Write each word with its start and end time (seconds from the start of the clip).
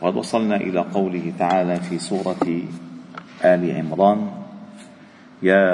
وقد 0.00 0.16
وصلنا 0.16 0.56
إلى 0.56 0.80
قوله 0.80 1.32
تعالى 1.38 1.76
في 1.76 1.98
سورة 1.98 2.46
آل 3.44 3.76
عمران 3.76 4.30
يا 5.42 5.66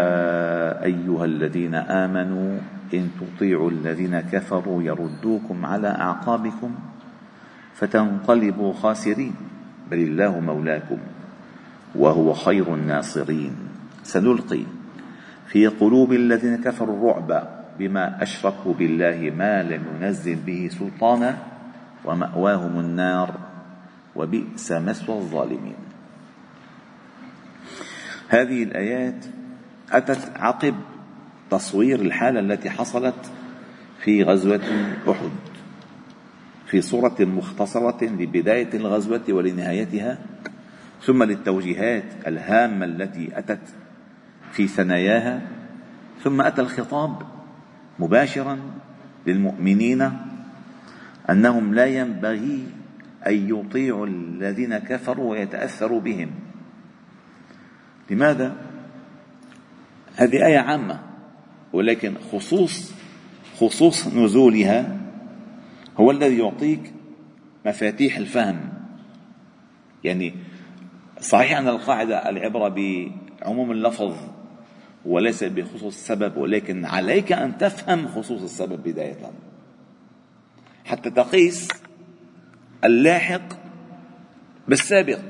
أيها 0.84 1.24
الذين 1.24 1.74
آمنوا 1.74 2.58
إن 2.94 3.10
تطيعوا 3.20 3.70
الذين 3.70 4.20
كفروا 4.20 4.82
يردوكم 4.82 5.66
على 5.66 5.88
أعقابكم 5.88 6.74
فتنقلبوا 7.74 8.72
خاسرين 8.72 9.34
بل 9.90 9.98
الله 9.98 10.40
مولاكم 10.40 10.98
وهو 11.94 12.32
خير 12.32 12.74
الناصرين. 12.74 13.54
سنلقي 14.02 14.62
في 15.46 15.66
قلوب 15.66 16.12
الذين 16.12 16.56
كفروا 16.56 16.96
الرعب 16.96 17.48
بما 17.78 18.22
أشركوا 18.22 18.74
بالله 18.74 19.32
ما 19.38 19.62
لم 19.62 19.82
ينزل 20.00 20.34
به 20.34 20.70
سلطانا 20.72 21.38
ومأواهم 22.04 22.80
النار. 22.80 23.45
وبئس 24.16 24.72
مثوى 24.72 25.16
الظالمين. 25.16 25.76
هذه 28.28 28.62
الآيات 28.62 29.24
أتت 29.92 30.32
عقب 30.36 30.74
تصوير 31.50 32.00
الحالة 32.00 32.40
التي 32.40 32.70
حصلت 32.70 33.32
في 34.04 34.22
غزوة 34.22 34.94
أحد. 35.10 35.30
في 36.66 36.80
صورة 36.80 37.16
مختصرة 37.20 38.04
لبداية 38.04 38.70
الغزوة 38.74 39.24
ولنهايتها 39.28 40.18
ثم 41.02 41.22
للتوجيهات 41.22 42.04
الهامة 42.26 42.84
التي 42.84 43.38
أتت 43.38 43.60
في 44.52 44.66
ثناياها 44.68 45.42
ثم 46.22 46.40
أتى 46.40 46.60
الخطاب 46.60 47.22
مباشرا 47.98 48.58
للمؤمنين 49.26 50.12
أنهم 51.30 51.74
لا 51.74 51.86
ينبغي 51.86 52.66
أن 53.26 53.48
يطيعوا 53.58 54.06
الذين 54.06 54.78
كفروا 54.78 55.30
ويتأثروا 55.30 56.00
بهم. 56.00 56.30
لماذا؟ 58.10 58.56
هذه 60.16 60.46
آية 60.46 60.58
عامة 60.58 61.00
ولكن 61.72 62.14
خصوص 62.32 62.92
خصوص 63.60 64.06
نزولها 64.06 64.96
هو 65.96 66.10
الذي 66.10 66.38
يعطيك 66.38 66.92
مفاتيح 67.66 68.16
الفهم. 68.16 68.68
يعني 70.04 70.34
صحيح 71.20 71.58
أن 71.58 71.68
القاعدة 71.68 72.28
العبرة 72.28 72.68
بعموم 72.68 73.72
اللفظ 73.72 74.14
وليس 75.04 75.44
بخصوص 75.44 75.94
السبب 75.94 76.36
ولكن 76.36 76.84
عليك 76.84 77.32
أن 77.32 77.58
تفهم 77.58 78.08
خصوص 78.08 78.42
السبب 78.42 78.82
بداية. 78.82 79.30
حتى 80.84 81.10
تقيس 81.10 81.68
اللاحق 82.84 83.42
بالسابق. 84.68 85.20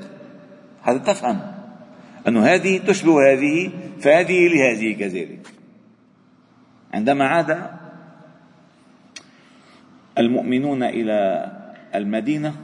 حتى 0.83 0.99
تفهم 0.99 1.39
أن 2.27 2.37
هذه 2.37 2.77
تشبه 2.77 3.33
هذه 3.33 3.71
فهذه 3.99 4.47
لهذه 4.47 4.95
كذلك. 4.99 5.53
عندما 6.93 7.27
عاد 7.27 7.69
المؤمنون 10.17 10.83
إلى 10.83 11.51
المدينة 11.95 12.55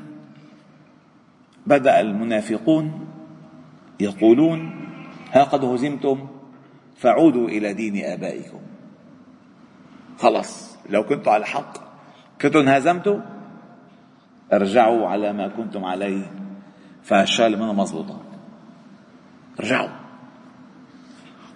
بدأ 1.67 2.00
المنافقون 2.00 3.07
يقولون 4.00 4.88
ها 5.31 5.44
قد 5.44 5.63
هزمتم 5.63 6.27
فعودوا 6.95 7.47
إلى 7.47 7.73
دين 7.73 8.05
آبائكم. 8.05 8.59
خلص 10.17 10.77
لو 10.89 11.03
كنتم 11.03 11.31
على 11.31 11.41
الحق 11.41 11.73
كنتم 12.41 12.59
انهزمتوا 12.59 13.19
ارجعوا 14.53 15.07
على 15.07 15.33
ما 15.33 15.47
كنتم 15.47 15.85
عليه. 15.85 16.31
فالشغله 17.03 17.57
منه 17.57 17.73
مضبوطة 17.73 18.21
ارجعوا. 19.59 19.89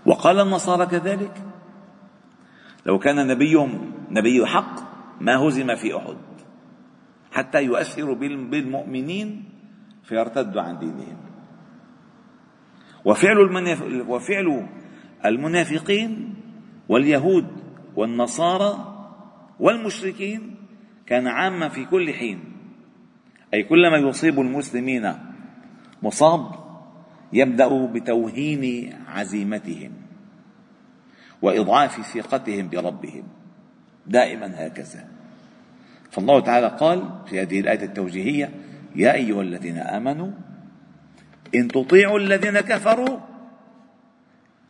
وقال 0.05 0.39
النصارى 0.39 0.85
كذلك. 0.85 1.43
لو 2.85 2.99
كان 2.99 3.27
نبيهم 3.27 3.91
نبي 4.09 4.45
حق 4.45 4.75
ما 5.21 5.35
هزم 5.35 5.75
في 5.75 5.97
أحد. 5.97 6.17
حتى 7.31 7.63
يؤثروا 7.63 8.15
بالمؤمنين 8.15 9.49
فيرتدوا 10.03 10.61
عن 10.61 10.79
دينهم. 10.79 11.17
وفعل 13.05 13.37
وفعل 14.07 14.67
المنافقين 15.25 16.35
واليهود 16.89 17.47
والنصارى 17.95 18.93
والمشركين 19.59 20.55
كان 21.05 21.27
عاما 21.27 21.69
في 21.69 21.85
كل 21.85 22.13
حين. 22.13 22.56
أي 23.53 23.63
كلما 23.63 23.97
يصيب 23.97 24.39
المسلمين 24.39 25.13
مصاب 26.03 26.51
يبدأ 27.33 27.85
بتوهين 27.85 28.93
عزيمتهم 29.07 29.91
وإضعاف 31.41 32.01
ثقتهم 32.01 32.69
بربهم 32.69 33.23
دائما 34.07 34.67
هكذا. 34.67 35.07
فالله 36.11 36.39
تعالى 36.39 36.67
قال 36.79 37.21
في 37.25 37.41
هذه 37.41 37.59
الآية 37.59 37.83
التوجيهية 37.85 38.51
يا 38.95 39.13
أيها 39.13 39.41
الذين 39.41 39.77
آمنوا 39.77 40.31
إن 41.55 41.67
تطيعوا 41.67 42.19
الذين 42.19 42.59
كفروا 42.59 43.19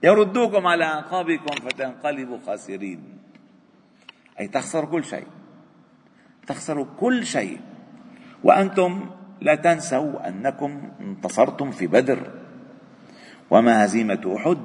يردوكم 0.03 0.67
على 0.67 0.83
أعقابكم 0.83 1.55
فتنقلبوا 1.55 2.37
خاسرين. 2.45 3.03
أي 4.39 4.47
تخسروا 4.47 4.89
كل 4.89 5.03
شيء 5.03 5.27
تخسروا 6.47 6.85
كل 6.99 7.25
شيء. 7.25 7.59
وأنتم 8.43 9.09
لا 9.41 9.55
تنسوا 9.55 10.27
أنكم 10.27 10.81
انتصرتم 11.01 11.71
في 11.71 11.87
بدر. 11.87 12.19
وما 13.49 13.85
هزيمة 13.85 14.35
أحد 14.35 14.57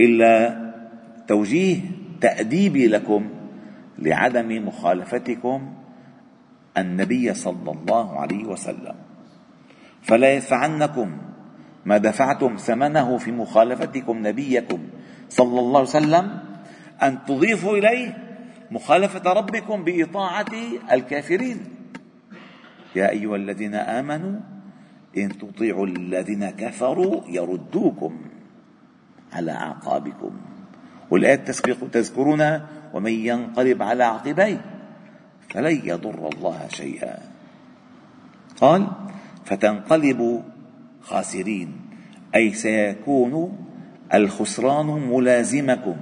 إلا 0.00 0.60
توجيه 1.28 1.80
تأديبي 2.20 2.88
لكم 2.88 3.30
لعدم 3.98 4.68
مخالفتكم 4.68 5.74
النبي 6.78 7.34
صلى 7.34 7.70
الله 7.70 8.20
عليه 8.20 8.44
وسلم. 8.44 8.94
فلا 10.02 10.34
يدفعنكم 10.34 11.18
ما 11.84 11.98
دفعتم 11.98 12.56
ثمنه 12.56 13.18
في 13.18 13.32
مخالفتكم 13.32 14.26
نبيكم 14.26 14.78
صلى 15.28 15.60
الله 15.60 15.78
عليه 15.78 15.88
وسلم 15.88 16.38
أن 17.02 17.24
تضيفوا 17.24 17.76
إليه 17.76 18.18
مخالفة 18.70 19.32
ربكم 19.32 19.84
بإطاعة 19.84 20.52
الكافرين. 20.92 21.73
يا 22.96 23.10
أيها 23.10 23.36
الذين 23.36 23.74
آمنوا 23.74 24.40
إن 25.16 25.38
تطيعوا 25.38 25.86
الذين 25.86 26.50
كفروا 26.50 27.20
يردوكم 27.28 28.20
على 29.32 29.52
أعقابكم. 29.52 30.30
والآيات 31.10 31.48
تسبق 31.48 31.90
تذكرونها 31.92 32.66
ومن 32.94 33.12
ينقلب 33.12 33.82
على 33.82 34.04
عقبيه 34.04 34.60
فلن 35.50 35.80
يضر 35.84 36.28
الله 36.28 36.68
شيئا. 36.68 37.18
قال 38.60 38.86
فتنقلبوا 39.44 40.40
خاسرين 41.02 41.76
أي 42.34 42.52
سيكون 42.52 43.58
الخسران 44.14 44.86
ملازمكم. 44.86 45.96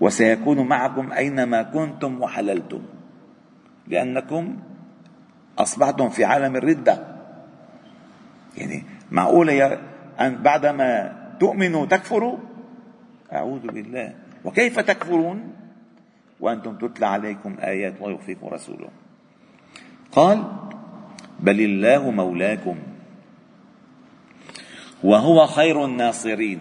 وسيكون 0.00 0.68
معكم 0.68 1.12
أينما 1.12 1.62
كنتم 1.62 2.22
وحللتم 2.22 2.82
لأنكم 3.88 4.56
أصبحتم 5.58 6.08
في 6.08 6.24
عالم 6.24 6.56
الردة. 6.56 7.18
يعني 8.56 8.84
معقولة 9.10 9.52
يا 9.52 9.80
أن 10.20 10.42
بعدما 10.42 11.12
تؤمنوا 11.40 11.86
تكفروا؟ 11.86 12.38
أعوذ 13.32 13.66
بالله. 13.66 14.14
وكيف 14.44 14.80
تكفرون؟ 14.80 15.52
وأنتم 16.40 16.76
تتلى 16.76 17.06
عليكم 17.06 17.56
آيات 17.60 17.94
الله 17.96 18.10
يخفيكم 18.10 18.46
رسوله. 18.46 18.88
قال 20.12 20.44
بل 21.40 21.60
الله 21.60 22.10
مولاكم 22.10 22.76
وهو 25.02 25.46
خير 25.46 25.84
الناصرين. 25.84 26.60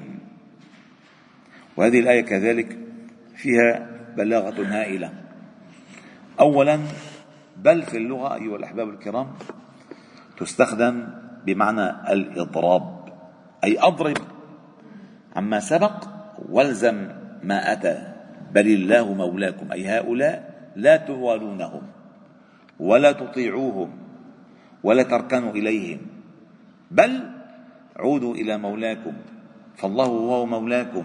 وهذه 1.77 1.99
الآية 1.99 2.21
كذلك 2.21 2.77
فيها 3.35 3.87
بلاغة 4.17 4.63
هائلة. 4.63 5.13
أولا 6.39 6.79
بل 7.57 7.81
في 7.81 7.97
اللغة 7.97 8.35
أيها 8.35 8.55
الأحباب 8.55 8.89
الكرام 8.89 9.27
تستخدم 10.37 11.07
بمعنى 11.45 12.13
الإضراب 12.13 12.97
أي 13.63 13.79
أضرب. 13.79 14.17
عما 15.35 15.59
سبق 15.59 16.03
والزم 16.49 17.07
ما 17.43 17.71
أتى 17.71 18.13
بل 18.53 18.67
الله 18.67 19.13
مولاكم 19.13 19.71
أي 19.71 19.87
هؤلاء 19.87 20.69
لا 20.75 20.97
توالونهم 20.97 21.81
ولا 22.79 23.11
تطيعوهم 23.11 23.89
ولا 24.83 25.03
تركنوا 25.03 25.51
إليهم 25.51 25.99
بل 26.91 27.31
عودوا 27.95 28.35
إلى 28.35 28.57
مولاكم 28.57 29.13
فالله 29.75 30.05
هو 30.05 30.45
مولاكم 30.45 31.03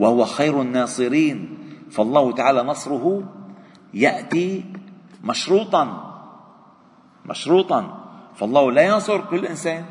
وهو 0.00 0.24
خير 0.24 0.62
الناصرين 0.62 1.58
فالله 1.90 2.32
تعالى 2.32 2.62
نصره 2.62 3.32
يأتي 3.94 4.64
مشروطا. 5.24 5.84
مشروطا. 7.26 8.04
فالله 8.34 8.72
لا 8.72 8.82
ينصر 8.82 9.20
كل 9.20 9.46
إنسان. 9.46 9.84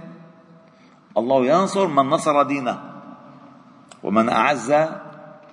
الله 1.17 1.45
ينصر 1.45 1.87
من 1.87 2.09
نصر 2.09 2.43
دينه. 2.43 2.79
ومن 4.03 4.29
أعز 4.29 4.71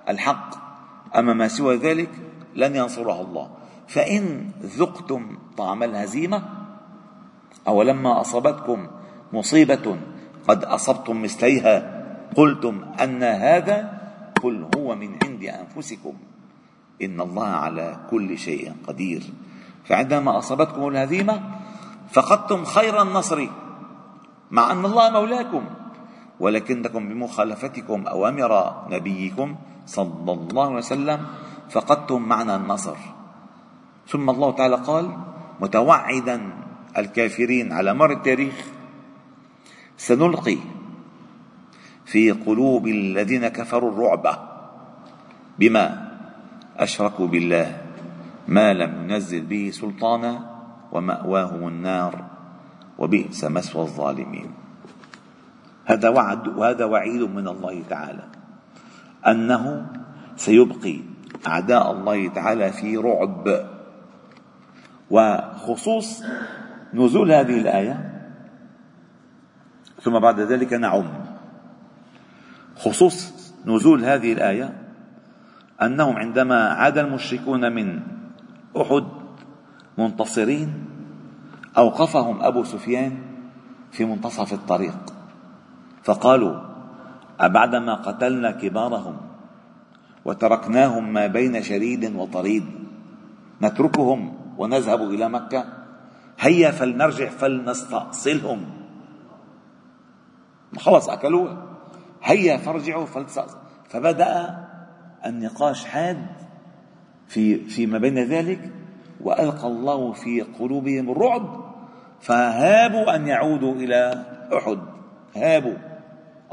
الحق 0.09 0.49
أما 1.15 1.33
ما 1.33 1.47
سوى 1.47 1.75
ذلك 1.75 2.09
لن 2.55 2.75
ينصره 2.75 3.21
الله. 3.21 3.49
فإن 3.87 4.51
ذقتم 4.61 5.37
طعم 5.57 5.83
الهزيمة 5.83 6.43
أو 7.67 7.83
لما 7.83 8.21
أصابتكم 8.21 8.87
مصيبة 9.33 9.97
قد 10.47 10.63
أصبتم 10.63 11.21
مثليها 11.21 12.03
قلتم 12.35 12.85
أن 13.03 13.23
هذا 13.23 14.01
قل 14.43 14.67
هو 14.75 14.95
من 14.95 15.17
عند 15.23 15.43
أنفسكم. 15.43 16.13
إن 17.01 17.21
الله 17.21 17.47
على 17.47 17.97
كل 18.09 18.37
شيء 18.37 18.73
قدير. 18.87 19.23
فعندما 19.87 20.37
أصابتكم 20.37 20.87
الهزيمة 20.87 21.41
فقدتم 22.11 22.65
خير 22.65 23.01
النصر 23.01 23.47
مع 24.51 24.71
أن 24.71 24.85
الله 24.85 25.09
مولاكم 25.09 25.63
ولكنكم 26.39 27.09
بمخالفتكم 27.09 28.07
أوامر 28.07 28.51
نبيكم 28.89 29.55
صلى 29.85 30.31
الله 30.33 30.65
عليه 30.65 30.75
وسلم 30.75 31.25
فقدتم 31.69 32.21
معنى 32.21 32.55
النصر. 32.55 32.95
ثم 34.07 34.29
الله 34.29 34.51
تعالى 34.51 34.75
قال 34.75 35.17
متوعدا 35.59 36.53
الكافرين 36.97 37.73
على 37.73 37.93
مر 37.93 38.11
التاريخ 38.11 38.55
سنلقي 39.97 40.57
في 42.05 42.31
قلوب 42.31 42.87
الذين 42.87 43.47
كفروا 43.47 43.91
الرعب 43.91 44.25
بما 45.59 45.85
أشركوا 46.77 47.27
بالله. 47.27 47.86
ما 48.47 48.73
لم 48.73 49.03
ينزل 49.03 49.41
به 49.41 49.71
سلطانا 49.73 50.57
ومأواهم 50.91 51.67
النار 51.67 52.25
وبئس 52.97 53.43
مثوى 53.43 53.81
الظالمين. 53.81 54.51
هذا 55.85 56.09
وعد 56.09 56.47
وهذا 56.47 56.85
وعيد 56.85 57.21
من 57.21 57.47
الله 57.47 57.83
تعالى 57.89 58.23
أنه 59.27 59.85
سيبقي 60.35 60.99
أعداء 61.47 61.91
الله 61.91 62.27
تعالى 62.27 62.71
في 62.71 62.97
رعب. 62.97 63.67
وخصوص 65.11 66.23
نزول 66.93 67.31
هذه 67.31 67.61
الآية 67.61 68.17
ثم 70.01 70.19
بعد 70.19 70.39
ذلك 70.39 70.73
نعم. 70.73 71.07
خصوص 72.75 73.33
نزول 73.65 74.05
هذه 74.05 74.33
الآية 74.33 74.73
أنهم 75.81 76.15
عندما 76.15 76.69
عاد 76.69 76.97
المشركون 76.97 77.73
من 77.73 78.16
أحد 78.81 79.03
منتصرين 79.97 80.85
اوقفهم 81.77 82.41
أبو 82.41 82.63
سفيان 82.63 83.17
في 83.91 84.05
منتصف 84.05 84.53
الطريق. 84.53 84.97
فقالوا 86.03 86.61
أبعدما 87.39 87.93
قتلنا 87.93 88.51
كبارهم 88.51 89.17
وتركناهم 90.25 91.13
ما 91.13 91.27
بين 91.27 91.63
شريد 91.63 92.15
وطريد 92.15 92.65
نتركهم 93.61 94.37
ونذهب 94.57 95.01
إلى 95.01 95.29
مكة؟ 95.29 95.65
هيا 96.39 96.71
فلنرجع 96.71 97.29
فلنستأصلهم. 97.29 98.65
خلص 100.77 101.09
أكلوها. 101.09 101.57
هيا 102.23 102.57
فارجعوا 102.57 103.05
فلنستأصل 103.05 103.57
فبدأ 103.89 104.65
النقاش 105.25 105.85
حاد 105.85 106.36
في 107.27 107.69
فيما 107.69 107.97
بين 107.97 108.19
ذلك 108.19 108.71
وألقى 109.21 109.67
الله 109.67 110.11
في 110.11 110.41
قلوبهم 110.41 111.09
الرعب 111.09 111.67
فهابوا 112.21 113.15
أن 113.15 113.27
يعودوا 113.27 113.73
إلى 113.73 114.25
أحد. 114.57 114.79
هابوا. 115.35 115.77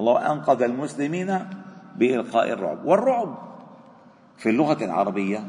الله 0.00 0.32
أنقذ 0.32 0.62
المسلمين 0.62 1.38
بإلقاء 1.96 2.52
الرعب. 2.52 2.84
والرعب 2.84 3.38
في 4.36 4.50
اللغة 4.50 4.84
العربية 4.84 5.44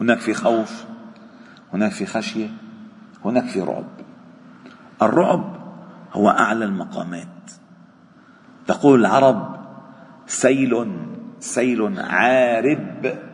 هناك 0.00 0.18
في 0.18 0.34
خوف 0.34 0.84
هناك 1.72 1.92
في 1.92 2.06
خشية 2.06 2.48
هناك 3.24 3.44
في 3.44 3.60
رعب. 3.60 3.86
الرعب 5.02 5.56
هو 6.12 6.28
أعلى 6.28 6.64
المقامات. 6.64 7.26
تقول 8.66 9.00
العرب 9.00 9.56
سيل 10.26 10.92
سيل 11.38 12.00
راعب. 12.00 13.29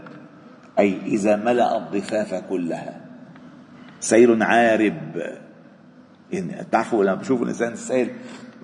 أي 0.79 0.99
إذا 1.07 1.37
ملأ 1.37 1.77
الضفاف 1.77 2.35
كلها. 2.35 3.01
سيل 4.01 4.43
عارب. 4.43 5.23
يعني 6.33 6.65
تعرفوا 6.73 7.05
لما 7.05 7.15
بشوف 7.15 7.43
الإنسان 7.43 7.73
السيل 7.73 8.11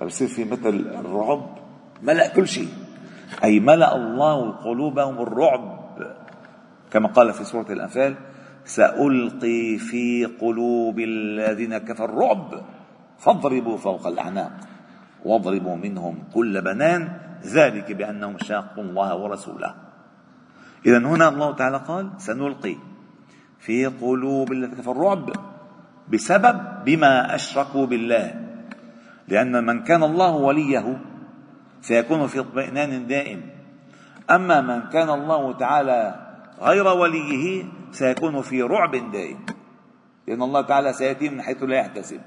بصير 0.02 0.28
في 0.28 0.44
مثل 0.44 0.86
الرعب 1.00 1.58
ملأ 2.02 2.28
كل 2.28 2.48
شيء. 2.48 2.68
أي 3.44 3.60
ملأ 3.60 3.96
الله 3.96 4.50
قلوبهم 4.50 5.22
الرعب. 5.22 5.82
كما 6.90 7.08
قال 7.08 7.32
في 7.32 7.44
سورة 7.44 7.72
الأنفال 7.72 8.14
سألقي 8.64 9.78
في 9.78 10.24
قلوب 10.40 10.98
الذين 10.98 11.78
كفروا 11.78 12.08
الرعب. 12.08 12.62
فاضربوا 13.18 13.76
فوق 13.76 14.06
الأعناق 14.06 14.52
واضربوا 15.24 15.76
منهم 15.76 16.18
كل 16.34 16.60
بنان. 16.62 17.08
ذلك 17.44 17.92
بأنهم 17.92 18.38
شاقوا 18.38 18.84
الله 18.84 19.16
ورسوله. 19.16 19.74
إذا 20.86 20.98
هنا 20.98 21.28
الله 21.28 21.54
تعالى 21.54 21.76
قال 21.88 22.10
سنلقي 22.18 22.76
في 23.60 23.86
قلوب 23.86 24.52
الذين 24.52 24.74
كفروا 24.74 24.94
الرعب 24.94 25.32
بسبب 26.08 26.84
بما 26.84 27.34
أشركوا 27.34 27.86
بالله. 27.86 28.34
لأن 29.28 29.64
من 29.64 29.82
كان 29.82 30.02
الله 30.02 30.30
وليه 30.30 31.00
سيكون 31.80 32.26
في 32.26 32.40
اطمئنان 32.40 33.06
دائم. 33.06 33.40
أما 34.30 34.60
من 34.60 34.88
كان 34.90 35.10
الله 35.10 35.52
تعالى 35.52 36.00
غير 36.60 36.86
وليه 36.86 37.64
سيكون 37.92 38.42
في 38.42 38.62
رعب 38.62 38.90
دائم. 38.90 39.38
لأن 40.26 40.42
الله 40.42 40.60
تعالى 40.62 40.92
سيأتي 40.92 41.28
من 41.28 41.42
حيث 41.42 41.62
لا 41.62 41.76
يحتسب. 41.76 42.20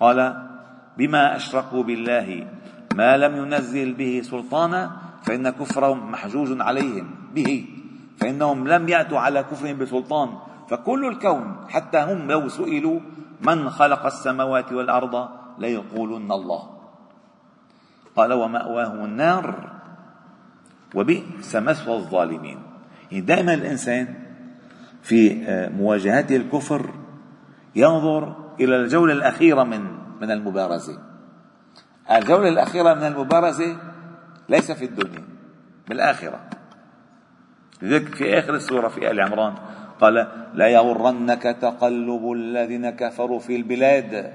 قال 0.00 0.46
بما 0.98 1.36
أشركوا 1.36 1.82
بالله 1.82 2.46
ما 2.94 3.16
لم 3.16 3.36
ينزل 3.36 3.92
به 3.94 4.20
سلطانا 4.24 5.09
فإن 5.22 5.50
كفرهم 5.50 6.10
محجوج 6.10 6.60
عليهم 6.60 7.10
به 7.34 7.66
فإنهم 8.20 8.68
لم 8.68 8.88
يأتوا 8.88 9.18
على 9.18 9.42
كفرهم 9.42 9.78
بسلطان. 9.78 10.28
فكل 10.68 11.06
الكون 11.06 11.56
حتى 11.68 11.98
هم 11.98 12.30
لو 12.30 12.48
سئلوا 12.48 13.00
من 13.40 13.70
خلق 13.70 14.06
السماوات 14.06 14.72
والأرض 14.72 15.28
ليقولن 15.58 16.32
الله. 16.32 16.62
قال 18.16 18.32
ومأواهم 18.32 19.04
النار 19.04 19.70
وبئس 20.94 21.56
مثوى 21.56 21.96
الظالمين. 21.96 22.58
يعني 23.10 23.20
دائما 23.24 23.54
الإنسان 23.54 24.14
في 25.02 25.44
آه، 25.46 25.68
مواجهته 25.68 26.36
الكفر 26.36 26.90
ينظر 27.76 28.36
إلى 28.60 28.76
الجولة 28.76 29.12
الأخيرة 29.12 29.64
من 29.64 29.80
من 30.20 30.30
المبارزة. 30.30 30.98
الجولة 32.10 32.48
الأخيرة 32.48 32.94
من 32.94 33.02
المبارزة 33.02 33.76
ليس 34.50 34.72
في 34.72 34.84
الدنيا 34.84 35.24
بالآخرة. 35.88 36.40
لذلك 37.82 38.14
في 38.14 38.38
آخر 38.38 38.54
السورة 38.54 38.88
في 38.88 39.10
آل 39.10 39.20
عمران 39.20 39.54
قال 40.00 40.14
لا 40.54 40.68
يغرنك 40.68 41.42
تقلب 41.42 42.32
الذين 42.32 42.90
كفروا 42.90 43.38
في 43.38 43.56
البلاد. 43.56 44.32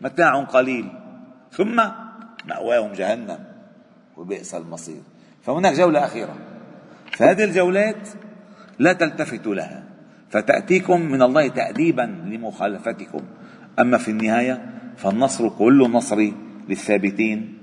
متاع 0.00 0.44
قليل. 0.44 0.88
ثم 1.50 1.76
مأواهم 2.44 2.92
جهنم 2.92 3.38
وبئس 4.16 4.54
المصير. 4.54 5.02
فهناك 5.42 5.74
جولة 5.74 6.04
أخيرة. 6.04 6.36
فهذه 7.12 7.44
الجولات 7.44 8.08
لا 8.78 8.92
تلتفتوا 8.92 9.54
لها. 9.54 9.82
فتأتيكم 10.30 11.00
من 11.00 11.22
الله 11.22 11.48
تأديبا 11.48 12.02
لمخالفتكم. 12.26 13.22
أما 13.78 13.98
في 13.98 14.10
النهاية 14.10 14.80
فالنصر 14.96 15.48
كل 15.48 15.84
النصر 15.84 16.32
للثابتين 16.68 17.57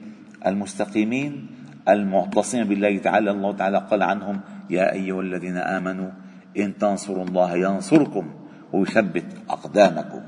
المستقيمين 0.48 1.48
المعتصمين 1.90 2.68
بالله 2.68 2.98
تعالى 2.98 3.32
الله 3.32 3.52
تعالى 3.56 3.78
قال 3.78 4.04
عنهم 4.04 4.40
يا 4.70 4.94
أيها 4.94 5.22
الذين 5.22 5.58
آمنوا 5.58 6.10
إن 6.58 6.78
تنصروا 6.78 7.24
الله 7.24 7.56
ينصركم 7.56 8.26
ويثبت 8.74 9.26
أقدامكم 9.50 10.22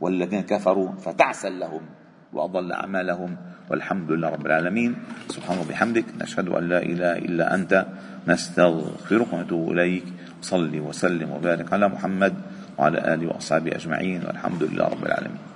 والذين 0.00 0.40
كفروا 0.40 0.92
فتعسا 0.92 1.50
لهم 1.50 1.80
وأضل 2.32 2.72
أعمالهم 2.72 3.36
والحمد 3.70 4.12
لله 4.12 4.28
رب 4.28 4.46
العالمين. 4.46 4.94
سبحانه 5.28 5.60
وبحمدك 5.60 6.04
نشهد 6.20 6.48
أن 6.48 6.68
لا 6.68 6.82
إله 6.82 7.12
إلا 7.18 7.54
أنت 7.54 7.86
نستغفرك 8.28 9.32
ونتوب 9.32 9.72
إليك 9.72 10.04
صلي 10.42 10.80
وسلم 10.80 11.30
وبارك 11.30 11.72
على 11.72 11.88
محمد 11.88 12.34
وعلى 12.78 13.14
آله 13.14 13.26
وأصحابه 13.26 13.74
أجمعين 13.74 14.22
والحمد 14.26 14.62
لله 14.62 14.84
رب 14.84 15.04
العالمين. 15.06 15.49